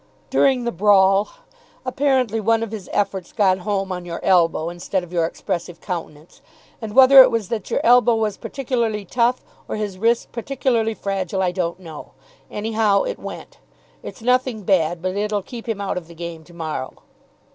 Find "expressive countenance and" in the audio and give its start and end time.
5.27-6.95